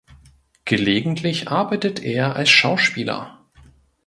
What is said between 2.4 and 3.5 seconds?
Schauspieler.